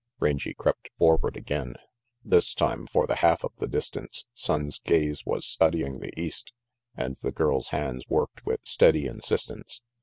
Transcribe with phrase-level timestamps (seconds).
[0.19, 1.75] Rangy crept forward again.
[2.25, 6.53] This time, for the half of the distance, Sonnes' gaze was studying the east,
[6.97, 9.81] and the girl's hands worked with steady insis tence.